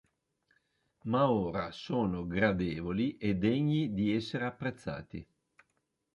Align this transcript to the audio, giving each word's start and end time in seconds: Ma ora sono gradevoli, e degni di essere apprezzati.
Ma 1.03 1.29
ora 1.29 1.69
sono 1.69 2.25
gradevoli, 2.25 3.17
e 3.17 3.35
degni 3.35 3.93
di 3.93 4.15
essere 4.15 4.45
apprezzati. 4.47 5.27